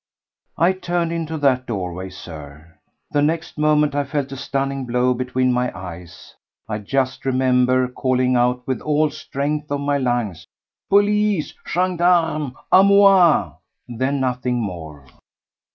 [0.57, 2.79] I turned into that doorway, Sir;
[3.11, 6.33] the next moment I felt a stunning blow between my eyes.
[6.67, 10.47] I just remember calling out with all the strength of my lungs:
[10.89, 11.53] "Police!
[11.67, 12.53] Gendarmes!
[12.71, 13.51] A moi!"
[13.87, 15.05] Then nothing more.